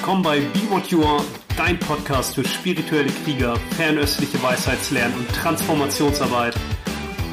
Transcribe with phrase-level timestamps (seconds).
[0.00, 1.22] willkommen bei Be What You Are,
[1.58, 6.54] dein Podcast für spirituelle Krieger, fernöstliche Weisheitslernen und Transformationsarbeit.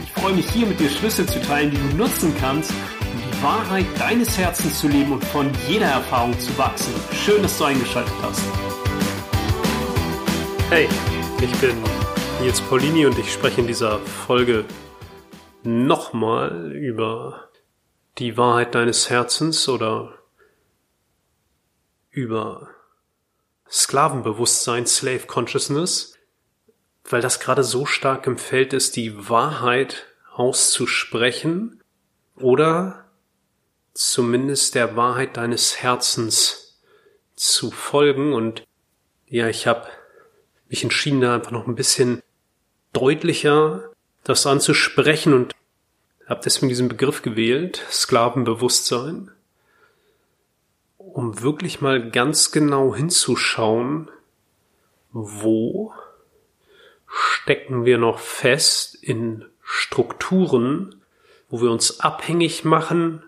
[0.04, 3.41] Ich freue mich hier mit dir Schlüssel zu teilen, die du nutzen kannst, um die
[3.41, 6.93] Wahrheit deines Herzens zu leben und von jeder Erfahrung zu wachsen.
[7.14, 8.43] Schön, dass du eingeschaltet hast.
[10.70, 10.89] Hey,
[11.41, 11.77] ich bin
[12.41, 14.65] Nils Paulini und ich spreche in dieser Folge
[15.63, 17.47] nochmal über
[18.18, 20.17] die Wahrheit deines Herzens oder
[22.18, 22.70] über
[23.70, 26.18] Sklavenbewusstsein, Slave Consciousness,
[27.06, 31.84] weil das gerade so stark im Feld ist, die Wahrheit auszusprechen
[32.36, 33.06] oder
[33.94, 36.80] zumindest der Wahrheit deines Herzens
[37.36, 38.34] zu folgen.
[38.34, 38.66] Und
[39.28, 39.88] ja, ich habe
[40.70, 42.23] mich entschieden, da einfach noch ein bisschen
[42.94, 43.92] deutlicher
[44.23, 45.54] das anzusprechen und
[46.26, 49.31] habe deswegen diesen Begriff gewählt, Sklavenbewusstsein
[51.18, 54.12] um wirklich mal ganz genau hinzuschauen,
[55.12, 55.92] wo
[57.08, 61.02] stecken wir noch fest in Strukturen,
[61.50, 63.24] wo wir uns abhängig machen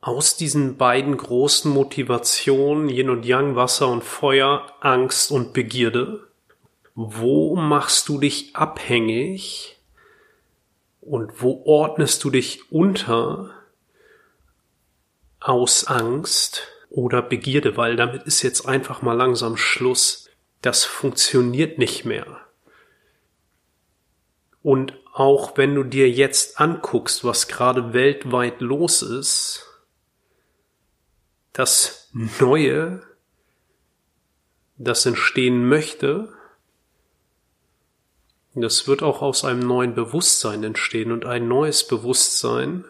[0.00, 6.28] aus diesen beiden großen Motivationen, Yin und Yang, Wasser und Feuer, Angst und Begierde.
[6.94, 9.80] Wo machst du dich abhängig
[11.00, 13.57] und wo ordnest du dich unter
[15.48, 20.28] aus Angst oder Begierde, weil damit ist jetzt einfach mal langsam Schluss.
[20.60, 22.40] Das funktioniert nicht mehr.
[24.62, 29.64] Und auch wenn du dir jetzt anguckst, was gerade weltweit los ist,
[31.54, 33.02] das Neue,
[34.76, 36.32] das entstehen möchte,
[38.54, 42.84] das wird auch aus einem neuen Bewusstsein entstehen und ein neues Bewusstsein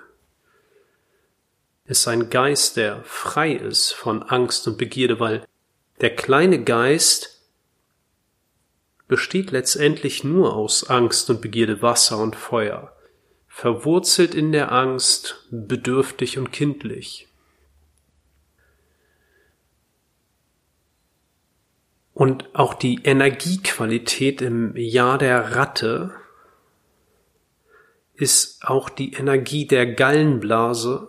[1.88, 5.46] ist ein Geist, der frei ist von Angst und Begierde, weil
[6.02, 7.42] der kleine Geist
[9.08, 12.94] besteht letztendlich nur aus Angst und Begierde, Wasser und Feuer,
[13.48, 17.26] verwurzelt in der Angst, bedürftig und kindlich.
[22.12, 26.12] Und auch die Energiequalität im Jahr der Ratte
[28.14, 31.08] ist auch die Energie der Gallenblase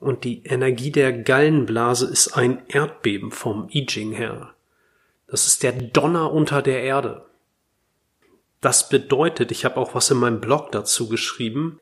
[0.00, 4.54] und die Energie der Gallenblase ist ein Erdbeben vom I Ching her.
[5.26, 7.26] Das ist der Donner unter der Erde.
[8.60, 11.80] Das bedeutet, ich habe auch was in meinem Blog dazu geschrieben,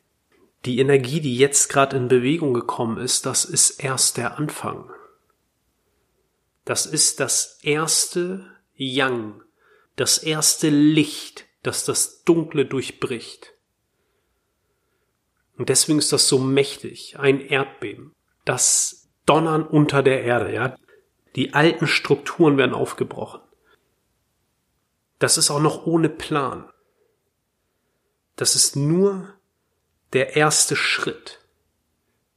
[0.65, 4.91] die Energie, die jetzt gerade in Bewegung gekommen ist, das ist erst der Anfang.
[6.65, 8.45] Das ist das erste
[8.77, 9.43] Yang,
[9.97, 13.55] das erste Licht, das das Dunkle durchbricht.
[15.58, 18.14] Und deswegen ist das so mächtig, ein Erdbeben.
[18.44, 20.76] Das Donnern unter der Erde, ja.
[21.36, 23.41] Die alten Strukturen werden aufgebrochen.
[25.19, 26.70] Das ist auch noch ohne Plan.
[28.36, 29.34] Das ist nur
[30.12, 31.41] der erste Schritt.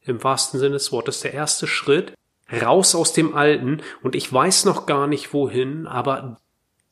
[0.02, 2.14] Im wahrsten Sinne des Wortes der erste Schritt
[2.52, 6.42] raus aus dem Alten und ich weiß noch gar nicht wohin, aber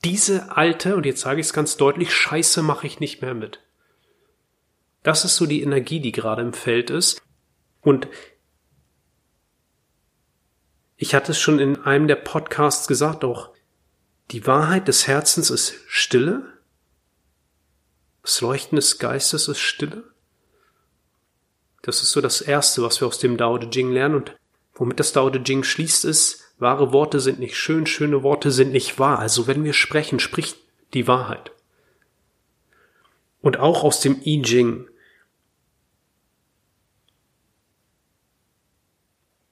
[0.05, 3.59] diese alte, und jetzt sage ich es ganz deutlich, Scheiße mache ich nicht mehr mit.
[5.09, 7.23] Das ist so die Energie, die gerade im Feld ist.
[7.81, 8.07] Und
[10.97, 13.49] ich hatte es schon in einem der Podcasts gesagt, auch
[14.29, 16.43] die Wahrheit des Herzens ist Stille.
[18.21, 20.03] Das Leuchten des Geistes ist Stille.
[21.81, 24.13] Das ist so das Erste, was wir aus dem Dao De Jing lernen.
[24.13, 24.37] Und
[24.75, 28.71] womit das Dao De Jing schließt, ist, wahre Worte sind nicht schön, schöne Worte sind
[28.71, 29.17] nicht wahr.
[29.17, 30.59] Also wenn wir sprechen, spricht
[30.93, 31.51] die Wahrheit.
[33.41, 34.88] Und auch aus dem I Ching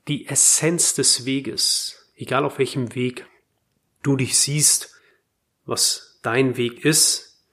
[0.08, 3.26] die Essenz des Weges, egal auf welchem Weg
[4.04, 4.96] du dich siehst,
[5.66, 7.44] was dein Weg ist,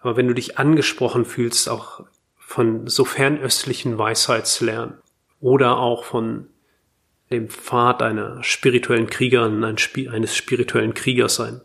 [0.00, 2.04] aber wenn du dich angesprochen fühlst, auch
[2.36, 4.98] von so fernöstlichen Weisheitslernen
[5.40, 6.48] oder auch von
[7.30, 11.62] dem Pfad einer spirituellen Kriegerin, eines spirituellen Kriegers sein.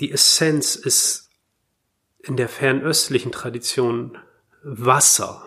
[0.00, 1.30] Die Essenz ist
[2.18, 4.18] in der fernöstlichen Tradition
[4.62, 5.43] Wasser,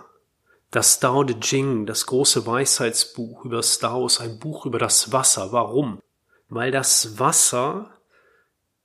[0.72, 5.12] das Tao Te Ching, das große Weisheitsbuch über das Tao, ist ein Buch über das
[5.12, 5.52] Wasser.
[5.52, 6.02] Warum?
[6.50, 7.92] Weil das Wasser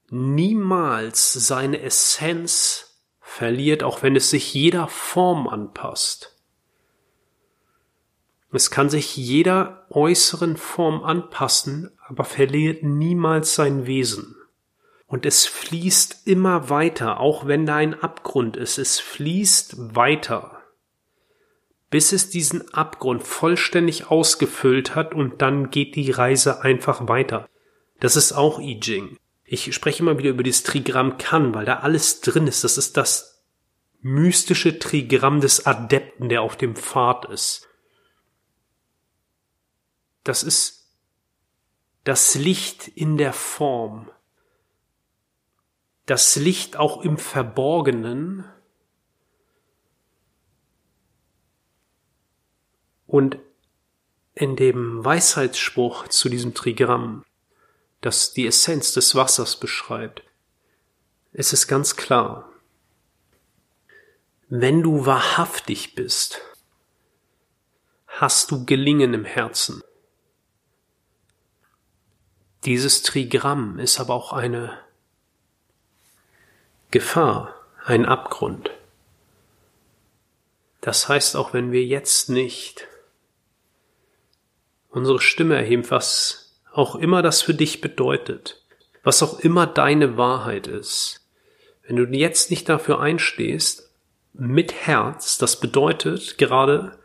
[0.09, 6.37] niemals seine Essenz verliert, auch wenn es sich jeder Form anpasst.
[8.53, 14.37] Es kann sich jeder äußeren Form anpassen, aber verliert niemals sein Wesen.
[15.07, 20.52] Und es fließt immer weiter, auch wenn da ein Abgrund ist, es fließt weiter
[21.93, 27.51] bis es diesen Abgrund vollständig ausgefüllt hat und dann geht die Reise einfach weiter.
[28.01, 29.19] Das ist auch I Ching.
[29.45, 32.65] Ich spreche immer wieder über das Trigramm Kan, weil da alles drin ist.
[32.65, 33.45] Das ist das
[34.01, 37.69] mystische Trigramm des Adepten, der auf dem Pfad ist.
[40.25, 40.89] Das ist
[42.05, 44.11] das Licht in der Form.
[46.07, 48.47] Das Licht auch im Verborgenen.
[53.13, 53.37] Und
[54.35, 57.25] in dem Weisheitsspruch zu diesem Trigramm
[58.03, 60.23] das die Essenz des Wassers beschreibt.
[61.33, 62.51] Es ist ganz klar,
[64.49, 66.41] wenn du wahrhaftig bist,
[68.09, 69.83] hast du Gelingen im Herzen.
[72.65, 74.79] Dieses Trigramm ist aber auch eine
[76.91, 77.55] Gefahr,
[77.85, 78.71] ein Abgrund.
[80.81, 82.89] Das heißt, auch wenn wir jetzt nicht
[84.93, 88.63] unsere Stimme erheben, was auch immer das für dich bedeutet,
[89.03, 91.23] was auch immer deine Wahrheit ist,
[91.87, 93.91] wenn du jetzt nicht dafür einstehst,
[94.33, 96.99] mit Herz, das bedeutet gerade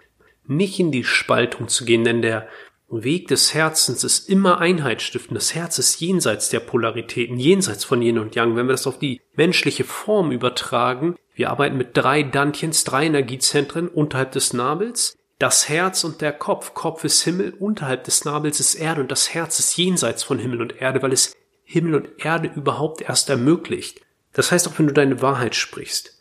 [0.45, 2.47] nicht in die Spaltung zu gehen, denn der
[2.89, 5.35] Weg des Herzens ist immer Einheitsstiften.
[5.35, 8.55] Das Herz ist jenseits der Polaritäten, jenseits von Yin und Yang.
[8.55, 13.89] Wenn wir das auf die menschliche Form übertragen, wir arbeiten mit drei Dantjens, drei Energiezentren
[13.89, 16.73] unterhalb des Nabels, das Herz und der Kopf.
[16.73, 20.61] Kopf ist Himmel, unterhalb des Nabels ist Erde und das Herz ist jenseits von Himmel
[20.61, 24.01] und Erde, weil es Himmel und Erde überhaupt erst ermöglicht.
[24.33, 26.19] Das heißt, auch wenn du deine Wahrheit sprichst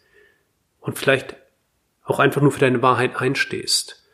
[0.80, 1.36] und vielleicht
[2.04, 4.04] auch einfach nur für deine Wahrheit einstehst,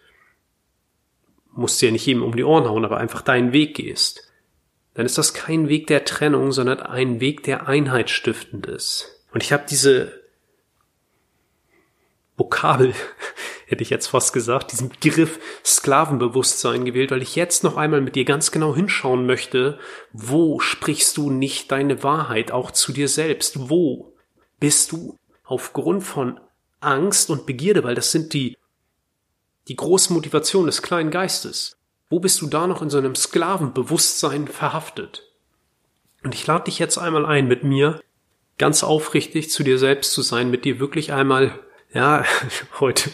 [1.50, 4.32] musst du ja nicht jedem um die Ohren hauen, aber einfach deinen Weg gehst,
[4.94, 9.22] dann ist das kein Weg der Trennung, sondern ein Weg, der einheitsstiftend ist.
[9.32, 10.20] Und ich habe diese
[12.36, 12.94] Vokabel
[13.72, 18.14] hätte ich jetzt fast gesagt, diesen Begriff Sklavenbewusstsein gewählt, weil ich jetzt noch einmal mit
[18.14, 19.78] dir ganz genau hinschauen möchte,
[20.12, 23.68] wo sprichst du nicht deine Wahrheit auch zu dir selbst?
[23.68, 24.14] Wo
[24.60, 26.38] bist du aufgrund von
[26.82, 28.56] Angst und Begierde, weil das sind die,
[29.68, 31.76] die große Motivation des kleinen Geistes.
[32.10, 35.28] Wo bist du da noch in so einem Sklavenbewusstsein verhaftet?
[36.22, 38.00] Und ich lade dich jetzt einmal ein, mit mir
[38.58, 41.58] ganz aufrichtig zu dir selbst zu sein, mit dir wirklich einmal,
[41.92, 42.24] ja,
[42.80, 43.10] heute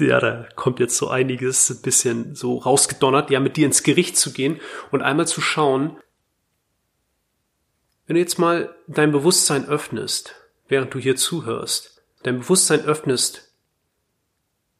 [0.00, 4.16] ja, da kommt jetzt so einiges ein bisschen so rausgedonnert, ja, mit dir ins Gericht
[4.16, 4.60] zu gehen
[4.90, 5.98] und einmal zu schauen,
[8.06, 10.34] wenn du jetzt mal dein Bewusstsein öffnest,
[10.66, 13.52] während du hier zuhörst, dein Bewusstsein öffnest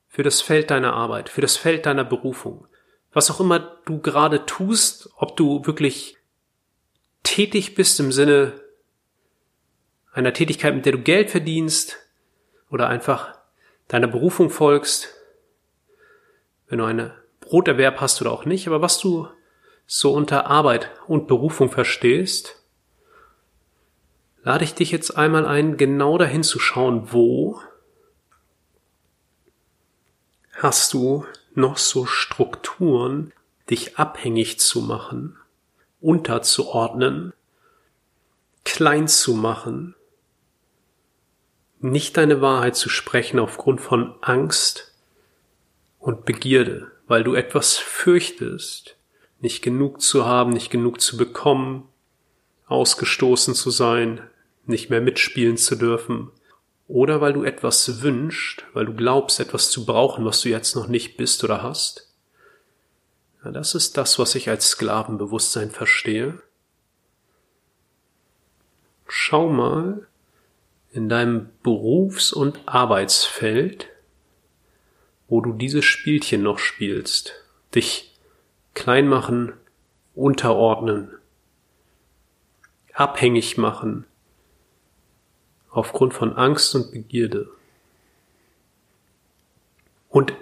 [0.08, 2.66] für das Feld deiner Arbeit, für das Feld deiner Berufung,
[3.12, 6.16] was auch immer du gerade tust, ob du wirklich
[7.22, 8.60] tätig bist im Sinne
[10.12, 11.98] einer Tätigkeit, mit der du Geld verdienst
[12.70, 13.37] oder einfach
[13.88, 15.14] deiner Berufung folgst,
[16.68, 19.28] wenn du eine Broterwerb hast oder auch nicht, aber was du
[19.86, 22.62] so unter Arbeit und Berufung verstehst,
[24.42, 27.60] lade ich dich jetzt einmal ein, genau dahin zu schauen, wo
[30.52, 31.24] hast du
[31.54, 33.32] noch so Strukturen,
[33.70, 35.38] dich abhängig zu machen,
[36.00, 37.32] unterzuordnen,
[38.64, 39.94] klein zu machen,
[41.80, 44.94] nicht deine Wahrheit zu sprechen aufgrund von Angst
[45.98, 48.96] und Begierde, weil du etwas fürchtest,
[49.40, 51.88] nicht genug zu haben, nicht genug zu bekommen,
[52.66, 54.20] ausgestoßen zu sein,
[54.66, 56.30] nicht mehr mitspielen zu dürfen,
[56.88, 60.88] oder weil du etwas wünschst, weil du glaubst, etwas zu brauchen, was du jetzt noch
[60.88, 62.08] nicht bist oder hast.
[63.44, 66.40] Ja, das ist das, was ich als Sklavenbewusstsein verstehe.
[69.06, 70.06] Schau mal,
[70.98, 73.86] in deinem Berufs- und Arbeitsfeld,
[75.28, 77.34] wo du dieses Spielchen noch spielst,
[77.72, 78.12] dich
[78.74, 79.52] klein machen,
[80.16, 81.12] unterordnen,
[82.92, 84.06] abhängig machen,
[85.70, 87.48] aufgrund von Angst und Begierde.
[90.08, 90.32] Und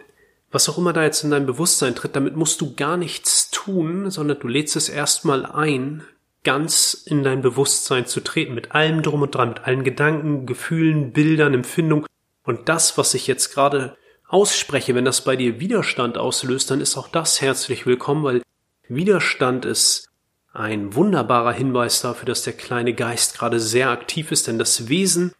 [0.50, 4.10] was auch immer da jetzt in dein Bewusstsein tritt, damit musst du gar nichts tun,
[4.10, 6.02] sondern du lädst es erstmal ein,
[6.46, 11.12] ganz in dein Bewusstsein zu treten, mit allem drum und dran, mit allen Gedanken, Gefühlen,
[11.12, 12.06] Bildern, Empfindungen.
[12.44, 13.96] Und das, was ich jetzt gerade
[14.28, 18.42] ausspreche, wenn das bei dir Widerstand auslöst, dann ist auch das herzlich willkommen, weil
[18.88, 20.08] Widerstand ist
[20.52, 25.32] ein wunderbarer Hinweis dafür, dass der kleine Geist gerade sehr aktiv ist, denn das Wesen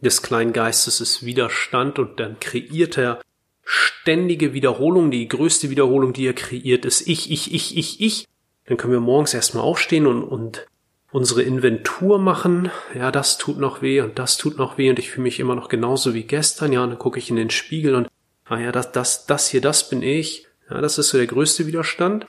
[0.00, 3.20] des kleinen Geistes ist Widerstand und dann kreiert er
[3.64, 5.10] ständige Wiederholung.
[5.10, 8.28] Die größte Wiederholung, die er kreiert, ist ich, ich, ich, ich, ich.
[8.66, 10.66] Dann können wir morgens erstmal aufstehen und, und
[11.10, 12.70] unsere Inventur machen.
[12.94, 15.54] Ja, das tut noch weh und das tut noch weh und ich fühle mich immer
[15.54, 16.72] noch genauso wie gestern.
[16.72, 18.08] Ja, und dann gucke ich in den Spiegel und
[18.46, 21.66] ah ja, das, das, das hier, das bin ich, ja, das ist so der größte
[21.66, 22.26] Widerstand.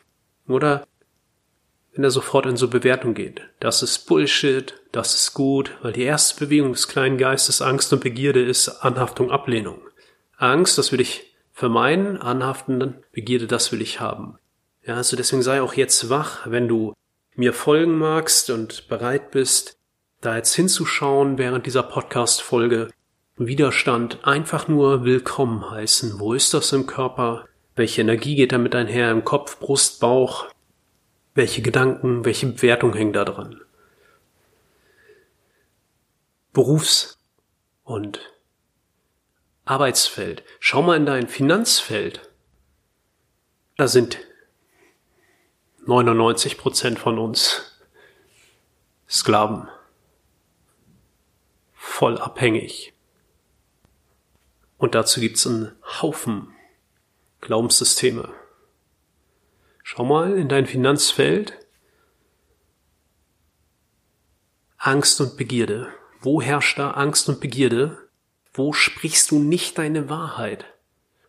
[0.47, 0.85] Oder
[1.93, 3.41] wenn er sofort in so Bewertung geht.
[3.59, 8.03] Das ist Bullshit, das ist gut, weil die erste Bewegung des kleinen Geistes Angst und
[8.03, 9.79] Begierde ist Anhaftung, Ablehnung.
[10.37, 14.39] Angst, das will ich vermeiden, Anhaften, Begierde, das will ich haben.
[14.85, 16.93] Ja, also deswegen sei auch jetzt wach, wenn du
[17.35, 19.77] mir folgen magst und bereit bist,
[20.19, 22.89] da jetzt hinzuschauen während dieser Podcast-Folge.
[23.37, 26.19] Widerstand einfach nur willkommen heißen.
[26.19, 27.45] Wo ist das im Körper?
[27.75, 30.49] Welche Energie geht damit einher im Kopf, Brust, Bauch?
[31.33, 33.61] Welche Gedanken, welche Bewertung hängt da dran?
[36.51, 37.17] Berufs-
[37.85, 38.19] und
[39.63, 40.43] Arbeitsfeld.
[40.59, 42.29] Schau mal in dein Finanzfeld.
[43.77, 44.19] Da sind
[45.85, 47.77] 99 Prozent von uns
[49.09, 49.67] Sklaven.
[51.73, 52.93] Voll abhängig.
[54.77, 56.53] Und dazu gibt's einen Haufen
[57.41, 58.33] Glaubenssysteme.
[59.83, 61.59] Schau mal in dein Finanzfeld.
[64.77, 65.89] Angst und Begierde.
[66.21, 68.09] Wo herrscht da Angst und Begierde?
[68.53, 70.65] Wo sprichst du nicht deine Wahrheit?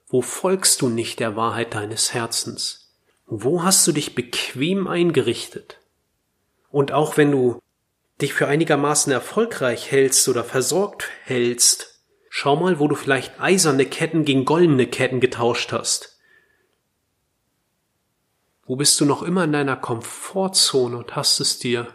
[0.07, 2.84] Wo folgst du nicht der Wahrheit deines Herzens?
[3.27, 5.81] Wo hast du dich bequem eingerichtet?
[6.71, 7.61] Und auch wenn du
[8.21, 14.25] dich für einigermaßen erfolgreich hältst oder versorgt hältst, schau mal, wo du vielleicht eiserne Ketten
[14.25, 16.19] gegen goldene Ketten getauscht hast.
[18.67, 21.95] Wo bist du noch immer in deiner Komfortzone und hast es dir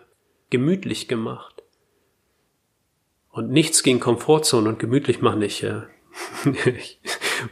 [0.50, 1.64] gemütlich gemacht?
[3.32, 5.88] Und nichts gegen Komfortzone und gemütlich machen ich, ja.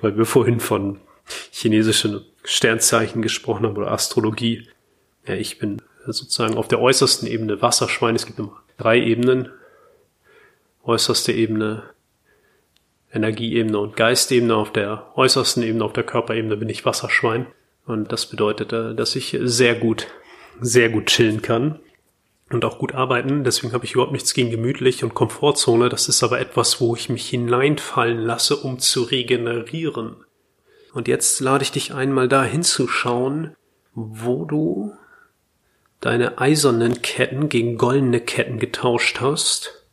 [0.01, 1.01] weil wir vorhin von
[1.51, 4.69] chinesischen Sternzeichen gesprochen haben oder Astrologie.
[5.27, 8.15] Ja, ich bin sozusagen auf der äußersten Ebene Wasserschwein.
[8.15, 9.49] Es gibt immer drei Ebenen.
[10.85, 11.83] Äußerste Ebene,
[13.11, 14.55] Energieebene und Geistebene.
[14.55, 17.47] Auf der äußersten Ebene, auf der Körperebene bin ich Wasserschwein.
[17.85, 20.07] Und das bedeutet, äh, dass ich sehr gut,
[20.61, 21.79] sehr gut chillen kann
[22.49, 23.43] und auch gut arbeiten.
[23.43, 25.89] Deswegen habe ich überhaupt nichts gegen gemütlich und Komfortzone.
[25.89, 30.15] Das ist aber etwas, wo ich mich hineinfallen lasse, um zu regenerieren.
[30.97, 33.55] Und jetzt lade ich dich einmal da hinzuschauen,
[33.93, 34.95] wo du
[35.99, 39.85] deine eisernen Ketten gegen goldene Ketten getauscht hast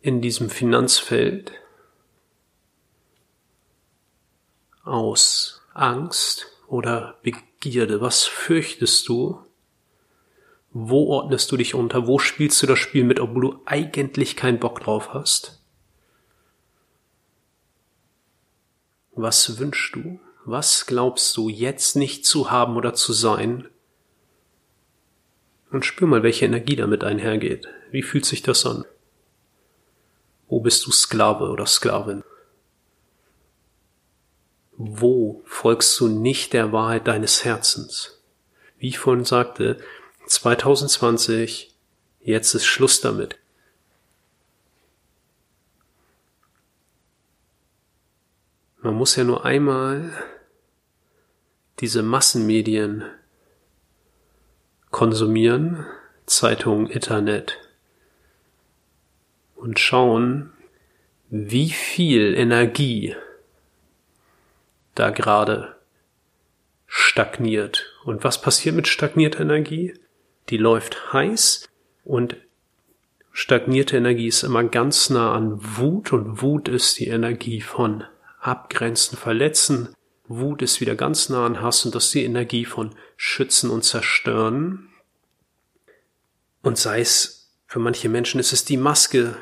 [0.00, 1.50] in diesem Finanzfeld
[4.84, 8.00] aus Angst oder Begierde.
[8.00, 9.44] Was fürchtest du?
[10.70, 12.06] Wo ordnest du dich unter?
[12.06, 15.57] Wo spielst du das Spiel mit, obwohl du eigentlich keinen Bock drauf hast?
[19.20, 20.20] Was wünschst du?
[20.44, 23.66] Was glaubst du jetzt nicht zu haben oder zu sein?
[25.72, 27.66] Und spür mal, welche Energie damit einhergeht.
[27.90, 28.84] Wie fühlt sich das an?
[30.46, 32.22] Wo bist du Sklave oder Sklavin?
[34.76, 38.22] Wo folgst du nicht der Wahrheit deines Herzens?
[38.78, 39.78] Wie ich vorhin sagte,
[40.28, 41.74] 2020,
[42.20, 43.36] jetzt ist Schluss damit.
[48.88, 50.10] Man muss ja nur einmal
[51.80, 53.04] diese Massenmedien
[54.90, 55.84] konsumieren,
[56.24, 57.58] Zeitung, Internet,
[59.56, 60.54] und schauen,
[61.28, 63.14] wie viel Energie
[64.94, 65.76] da gerade
[66.86, 67.94] stagniert.
[68.04, 69.92] Und was passiert mit stagnierter Energie?
[70.48, 71.68] Die läuft heiß
[72.06, 72.38] und
[73.32, 78.04] stagnierte Energie ist immer ganz nah an Wut und Wut ist die Energie von
[78.40, 79.94] abgrenzen, verletzen.
[80.26, 83.82] Wut ist wieder ganz nah an Hass und das ist die Energie von schützen und
[83.82, 84.88] zerstören.
[86.62, 89.36] Und sei es, für manche Menschen ist es die Maske,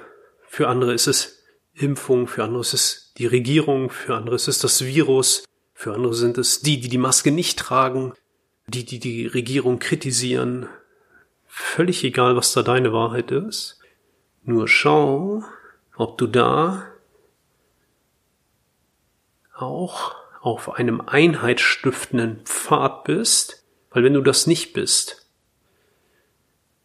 [0.48, 1.42] für andere ist es
[1.74, 6.14] Impfung, für andere ist es die Regierung, für andere ist es das Virus, für andere
[6.14, 8.14] sind es die, die die Maske nicht tragen,
[8.66, 10.68] die, die die Regierung kritisieren.
[11.46, 13.78] Völlig egal, was da deine Wahrheit ist.
[14.44, 15.44] Nur schau,
[15.96, 16.86] ob du da
[19.56, 25.26] auch auf einem einheitsstiftenden Pfad bist, weil wenn du das nicht bist,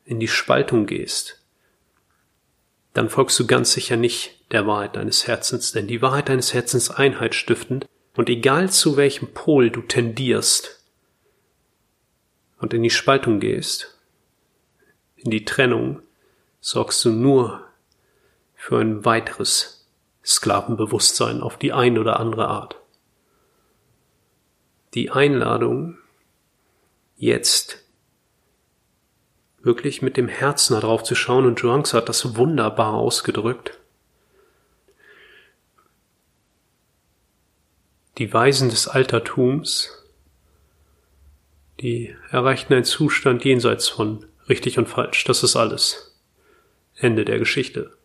[0.06, 1.44] in die Spaltung gehst,
[2.94, 6.90] dann folgst du ganz sicher nicht der Wahrheit deines Herzens, denn die Wahrheit deines Herzens
[6.90, 10.84] einheitsstiftend und egal zu welchem Pol du tendierst
[12.60, 13.98] und in die Spaltung gehst,
[15.16, 16.02] in die Trennung,
[16.60, 17.66] sorgst du nur
[18.56, 19.81] für ein weiteres
[20.24, 22.76] Sklavenbewusstsein auf die ein oder andere Art.
[24.94, 25.98] Die Einladung,
[27.16, 27.84] jetzt
[29.62, 33.78] wirklich mit dem Herzen darauf zu schauen, und Zhuangzi hat das wunderbar ausgedrückt.
[38.18, 40.04] Die Weisen des Altertums,
[41.80, 45.24] die erreichten einen Zustand jenseits von richtig und falsch.
[45.24, 46.20] Das ist alles.
[46.96, 47.98] Ende der Geschichte.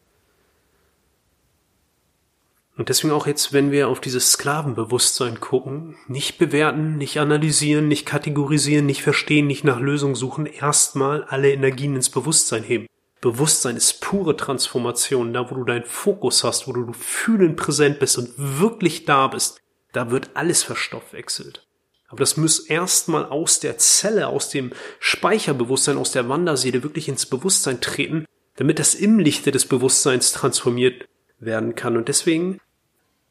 [2.76, 8.04] Und deswegen auch jetzt, wenn wir auf dieses Sklavenbewusstsein gucken, nicht bewerten, nicht analysieren, nicht
[8.04, 12.87] kategorisieren, nicht verstehen, nicht nach Lösungen suchen, erstmal alle Energien ins Bewusstsein heben.
[13.23, 18.18] Bewusstsein ist pure Transformation, da wo du deinen Fokus hast, wo du fühlend präsent bist
[18.18, 19.59] und wirklich da bist,
[19.92, 21.66] da wird alles verstoffwechselt.
[22.09, 27.25] Aber das muss erstmal aus der Zelle, aus dem Speicherbewusstsein, aus der Wanderseele wirklich ins
[27.25, 31.97] Bewusstsein treten, damit das im Lichte des Bewusstseins transformiert werden kann.
[31.97, 32.61] Und deswegen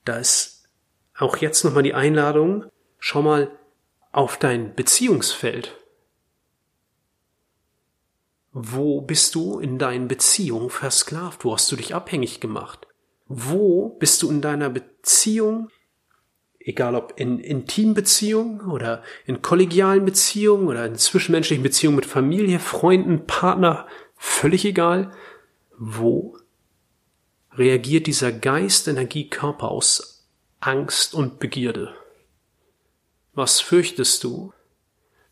[0.05, 0.69] da ist
[1.17, 2.65] auch jetzt nochmal die Einladung,
[2.99, 3.51] schau mal
[4.11, 5.75] auf dein Beziehungsfeld.
[8.53, 11.43] Wo bist du in deinen Beziehungen versklavt?
[11.43, 12.87] Wo hast du dich abhängig gemacht?
[13.27, 15.69] Wo bist du in deiner Beziehung,
[16.59, 23.25] egal ob in Intimbeziehungen oder in kollegialen Beziehungen oder in zwischenmenschlichen Beziehungen mit Familie, Freunden,
[23.25, 25.11] Partner, völlig egal,
[25.77, 26.37] wo
[27.57, 30.27] reagiert dieser Geist, Energie, Körper aus
[30.59, 31.95] Angst und Begierde.
[33.33, 34.53] Was fürchtest du?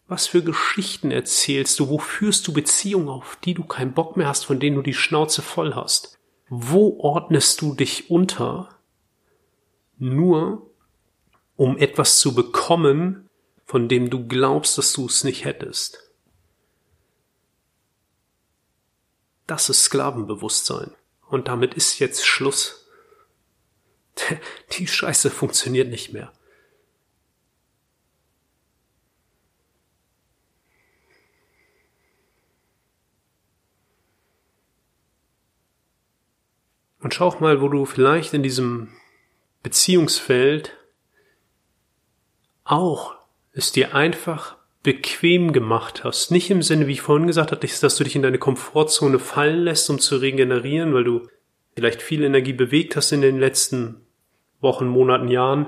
[0.07, 1.89] Was für Geschichten erzählst du?
[1.89, 4.93] Wo führst du Beziehungen, auf die du keinen Bock mehr hast, von denen du die
[4.93, 6.19] Schnauze voll hast?
[6.49, 8.69] Wo ordnest du dich unter?
[9.97, 10.69] Nur
[11.55, 13.29] um etwas zu bekommen,
[13.65, 16.11] von dem du glaubst, dass du es nicht hättest.
[19.47, 20.91] Das ist Sklavenbewusstsein.
[21.33, 22.87] Und damit ist jetzt Schluss.
[24.73, 26.31] Die Scheiße funktioniert nicht mehr.
[36.99, 38.95] Und schau mal, wo du vielleicht in diesem
[39.63, 40.77] Beziehungsfeld
[42.63, 43.15] auch
[43.53, 46.30] es dir einfach bequem gemacht hast.
[46.30, 49.63] Nicht im Sinne, wie ich vorhin gesagt hatte, dass du dich in deine Komfortzone fallen
[49.63, 51.28] lässt, um zu regenerieren, weil du
[51.76, 54.02] vielleicht viel Energie bewegt hast in den letzten
[54.60, 55.67] Wochen, Monaten, Jahren,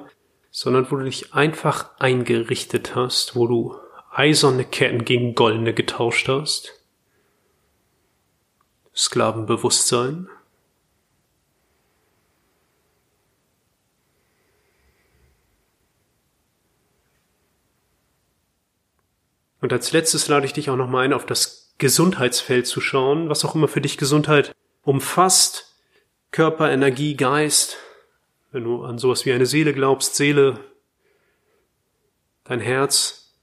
[0.51, 3.75] sondern wo du dich einfach eingerichtet hast, wo du
[4.12, 6.82] eiserne Ketten gegen goldene getauscht hast.
[8.95, 10.30] Sklavenbewusstsein.
[19.65, 23.43] Und als letztes lade ich dich auch nochmal ein, auf das Gesundheitsfeld zu schauen, was
[23.43, 25.75] auch immer für dich Gesundheit umfasst.
[26.30, 27.78] Körper, Energie, Geist.
[28.51, 30.60] Wenn du an sowas wie eine Seele glaubst, Seele,
[32.43, 33.34] dein Herz,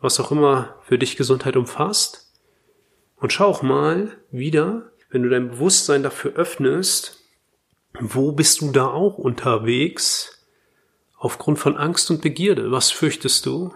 [0.00, 2.30] was auch immer für dich Gesundheit umfasst.
[3.16, 7.24] Und schau auch mal wieder, wenn du dein Bewusstsein dafür öffnest,
[7.98, 10.46] wo bist du da auch unterwegs?
[11.16, 12.70] Aufgrund von Angst und Begierde.
[12.70, 13.72] Was fürchtest du?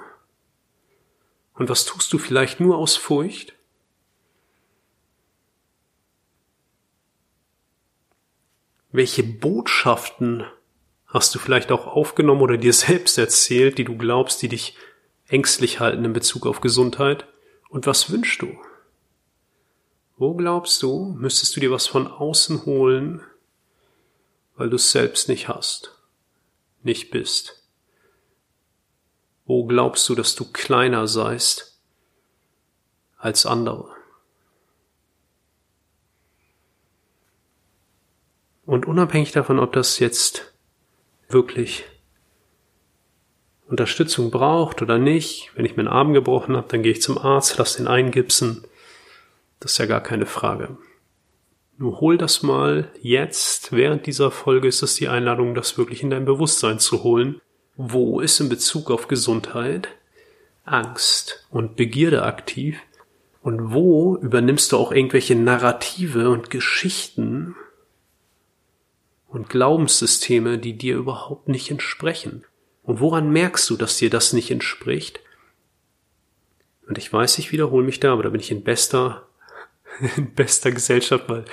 [1.62, 3.54] Und was tust du vielleicht nur aus Furcht?
[8.90, 10.44] Welche Botschaften
[11.06, 14.76] hast du vielleicht auch aufgenommen oder dir selbst erzählt, die du glaubst, die dich
[15.28, 17.28] ängstlich halten in Bezug auf Gesundheit?
[17.68, 18.58] Und was wünschst du?
[20.16, 23.22] Wo glaubst du, müsstest du dir was von außen holen,
[24.56, 25.96] weil du es selbst nicht hast,
[26.82, 27.61] nicht bist?
[29.44, 31.80] Wo glaubst du, dass du kleiner seist
[33.16, 33.90] als andere?
[38.64, 40.54] Und unabhängig davon, ob das jetzt
[41.28, 41.84] wirklich
[43.66, 47.58] Unterstützung braucht oder nicht, wenn ich meinen Arm gebrochen habe, dann gehe ich zum Arzt,
[47.58, 48.64] lass den eingipsen.
[49.58, 50.76] Das ist ja gar keine Frage.
[51.78, 56.10] Nur hol das mal jetzt, während dieser Folge ist es die Einladung, das wirklich in
[56.10, 57.40] dein Bewusstsein zu holen
[57.90, 59.88] wo ist in Bezug auf Gesundheit
[60.64, 62.78] Angst und Begierde aktiv
[63.42, 67.56] und wo übernimmst du auch irgendwelche Narrative und Geschichten
[69.26, 72.44] und Glaubenssysteme, die dir überhaupt nicht entsprechen.
[72.84, 75.18] Und woran merkst du, dass dir das nicht entspricht?
[76.86, 79.26] Und ich weiß, ich wiederhole mich da, aber da bin ich in bester,
[80.16, 81.44] in bester Gesellschaft, weil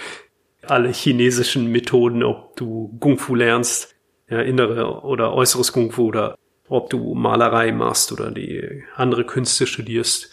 [0.62, 3.96] alle chinesischen Methoden, ob du Kung Fu lernst,
[4.30, 6.38] ja, innere oder äußeres Kung Fu oder
[6.68, 10.32] ob du Malerei machst oder die andere Künste studierst.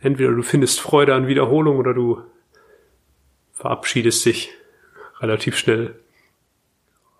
[0.00, 2.22] Entweder du findest Freude an Wiederholung oder du
[3.52, 4.50] verabschiedest dich
[5.20, 5.94] relativ schnell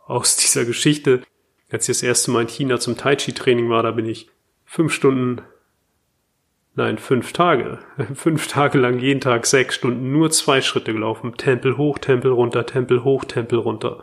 [0.07, 1.23] aus dieser Geschichte.
[1.71, 4.29] Als ich das erste Mal in China zum Tai Chi Training war, da bin ich
[4.65, 5.43] fünf Stunden,
[6.75, 7.79] nein, fünf Tage,
[8.15, 11.37] fünf Tage lang jeden Tag sechs Stunden nur zwei Schritte gelaufen.
[11.37, 14.03] Tempel hoch, Tempel runter, Tempel hoch, Tempel runter.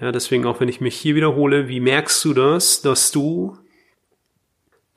[0.00, 3.58] Ja, deswegen auch wenn ich mich hier wiederhole, wie merkst du das, dass du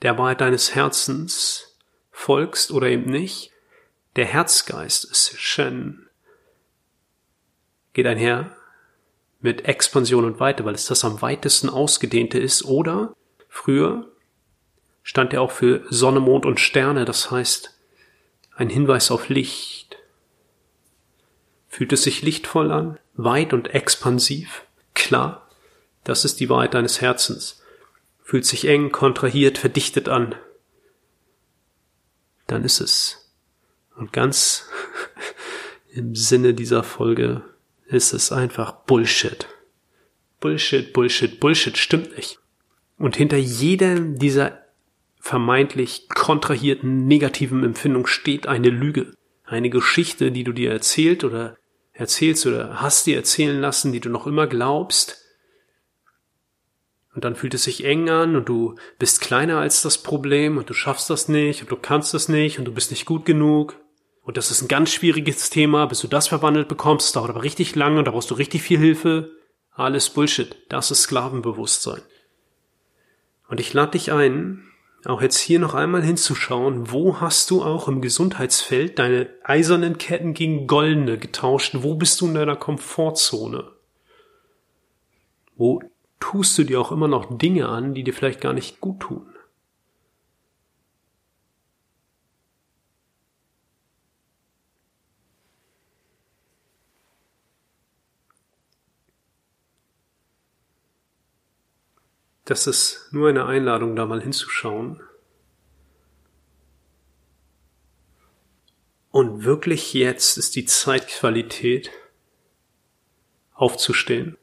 [0.01, 1.77] der Wahrheit deines Herzens
[2.11, 3.51] folgst oder eben nicht?
[4.15, 6.07] Der Herzgeist ist Shen.
[7.91, 8.55] Geht einher
[9.41, 12.63] mit Expansion und Weite, weil es das am weitesten ausgedehnte ist.
[12.63, 13.13] Oder
[13.49, 14.09] früher
[15.01, 17.77] stand er auch für Sonne, Mond und Sterne, das heißt
[18.55, 19.97] ein Hinweis auf Licht.
[21.67, 24.65] Fühlt es sich lichtvoll an, weit und expansiv?
[24.93, 25.49] Klar,
[26.03, 27.61] das ist die Wahrheit deines Herzens.
[28.23, 30.35] Fühlt sich eng, kontrahiert, verdichtet an.
[32.47, 33.31] Dann ist es.
[33.95, 34.69] Und ganz
[35.91, 37.43] im Sinne dieser Folge
[37.87, 39.47] ist es einfach Bullshit.
[40.39, 42.39] Bullshit, Bullshit, Bullshit stimmt nicht.
[42.97, 44.63] Und hinter jedem dieser
[45.19, 49.13] vermeintlich kontrahierten negativen Empfindung steht eine Lüge.
[49.45, 51.57] Eine Geschichte, die du dir erzählt oder
[51.93, 55.19] erzählst oder hast dir erzählen lassen, die du noch immer glaubst.
[57.13, 60.69] Und dann fühlt es sich eng an und du bist kleiner als das Problem und
[60.69, 63.77] du schaffst das nicht und du kannst das nicht und du bist nicht gut genug.
[64.23, 67.75] Und das ist ein ganz schwieriges Thema, bis du das verwandelt bekommst, dauert aber richtig
[67.75, 69.31] lange und da brauchst du richtig viel Hilfe.
[69.71, 70.55] Alles Bullshit.
[70.69, 72.01] Das ist Sklavenbewusstsein.
[73.47, 74.63] Und ich lade dich ein,
[75.05, 80.33] auch jetzt hier noch einmal hinzuschauen, wo hast du auch im Gesundheitsfeld deine eisernen Ketten
[80.33, 81.75] gegen goldene getauscht?
[81.79, 83.71] Wo bist du in deiner Komfortzone?
[85.55, 85.81] Wo
[86.19, 89.32] tust du dir auch immer noch Dinge an, die dir vielleicht gar nicht gut tun?
[102.45, 105.01] Das ist nur eine Einladung, da mal hinzuschauen.
[109.11, 111.91] Und wirklich jetzt ist die Zeitqualität
[113.53, 114.37] aufzustehen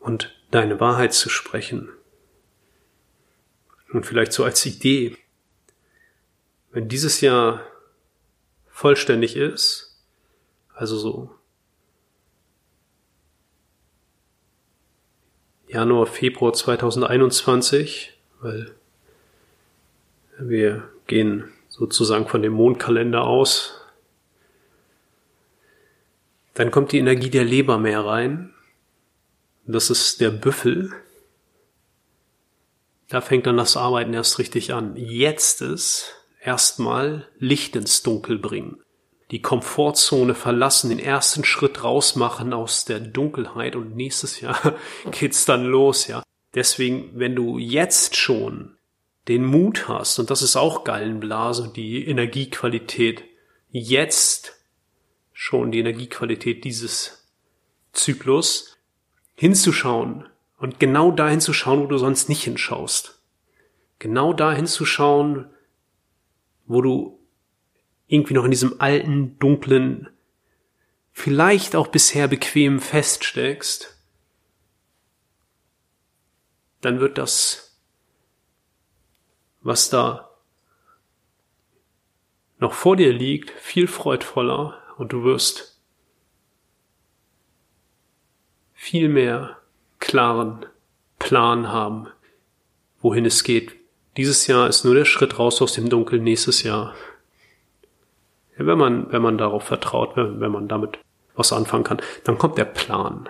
[0.00, 1.90] und deine Wahrheit zu sprechen.
[3.92, 5.16] Und vielleicht so als Idee,
[6.70, 7.62] wenn dieses Jahr
[8.68, 10.02] vollständig ist,
[10.74, 11.37] also so
[15.68, 18.74] Januar, Februar 2021, weil
[20.38, 23.74] wir gehen sozusagen von dem Mondkalender aus.
[26.54, 28.54] Dann kommt die Energie der Leber mehr rein.
[29.66, 30.92] Das ist der Büffel.
[33.08, 34.96] Da fängt dann das Arbeiten erst richtig an.
[34.96, 38.82] Jetzt ist erstmal Licht ins Dunkel bringen
[39.30, 44.74] die Komfortzone verlassen, den ersten Schritt rausmachen aus der Dunkelheit und nächstes Jahr
[45.10, 46.22] geht's dann los, ja.
[46.54, 48.76] Deswegen, wenn du jetzt schon
[49.28, 53.22] den Mut hast, und das ist auch Gallenblase, die Energiequalität,
[53.70, 54.56] jetzt
[55.34, 57.28] schon die Energiequalität dieses
[57.92, 58.78] Zyklus
[59.34, 60.26] hinzuschauen
[60.58, 63.20] und genau dahin zu schauen, wo du sonst nicht hinschaust.
[63.98, 65.50] Genau dahin zu schauen,
[66.66, 67.17] wo du
[68.08, 70.08] irgendwie noch in diesem alten, dunklen,
[71.12, 73.96] vielleicht auch bisher bequem feststeckst,
[76.80, 77.78] dann wird das,
[79.60, 80.30] was da
[82.58, 85.80] noch vor dir liegt, viel freudvoller und du wirst
[88.72, 89.58] viel mehr
[89.98, 90.66] klaren
[91.18, 92.08] Plan haben,
[93.00, 93.74] wohin es geht.
[94.16, 96.94] Dieses Jahr ist nur der Schritt raus aus dem Dunkel, nächstes Jahr
[98.66, 100.98] wenn man, wenn man darauf vertraut, wenn, man damit
[101.34, 103.28] was anfangen kann, dann kommt der Plan.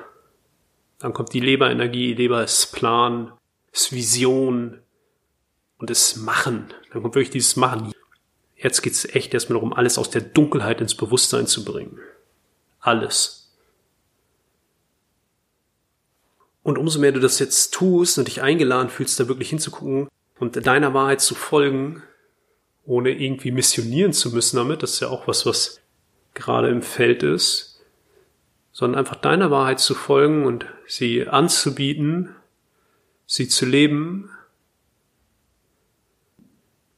[0.99, 3.33] Dann kommt die Leberenergie, Leber ist Plan,
[3.73, 4.79] ist Vision
[5.79, 6.73] und ist Machen.
[6.93, 7.93] Dann kommt wirklich dieses Machen.
[8.57, 11.99] Jetzt geht's echt erstmal darum, alles aus der Dunkelheit ins Bewusstsein zu bringen.
[12.81, 13.57] Alles.
[16.62, 20.67] Und umso mehr du das jetzt tust und dich eingeladen fühlst, da wirklich hinzugucken und
[20.67, 22.03] deiner Wahrheit zu folgen,
[22.88, 25.81] ohne irgendwie missionieren zu müssen damit, das ist ja auch was, was
[26.33, 27.85] gerade im Feld ist,
[28.72, 32.35] sondern einfach deiner Wahrheit zu folgen und sie anzubieten,
[33.27, 34.31] sie zu leben,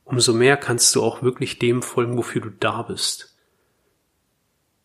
[0.05, 3.37] umso mehr kannst du auch wirklich dem folgen, wofür du da bist.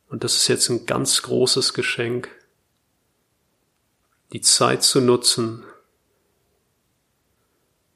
[0.10, 2.30] Und das ist jetzt ein ganz großes Geschenk,
[4.34, 5.64] die Zeit zu nutzen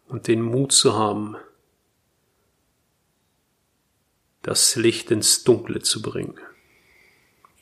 [0.07, 1.37] und den Mut zu haben,
[4.49, 6.33] das Licht ins Dunkle zu bringen.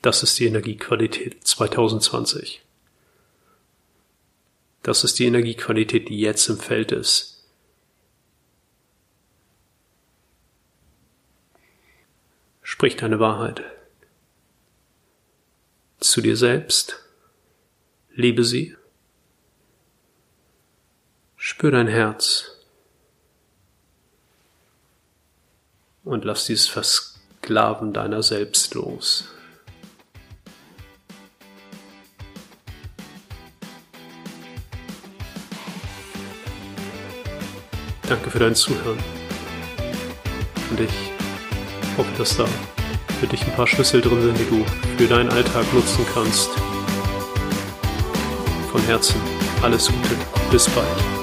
[0.00, 2.62] Das ist die Energiequalität 2020.
[4.82, 7.44] Das ist die Energiequalität, die jetzt im Feld ist.
[12.62, 13.62] Sprich deine Wahrheit.
[16.00, 17.04] zu dir selbst.
[18.14, 18.78] Liebe sie.
[21.36, 22.57] Spür dein Herz.
[26.08, 29.28] Und lass dieses Versklaven deiner selbst los.
[38.08, 38.96] Danke für dein Zuhören.
[40.70, 40.88] Und ich
[41.98, 42.46] hoffe, dass da
[43.20, 44.64] für dich ein paar Schlüssel drin sind, die du
[44.96, 46.48] für deinen Alltag nutzen kannst.
[48.72, 49.20] Von Herzen
[49.60, 50.16] alles Gute.
[50.50, 51.17] Bis bald.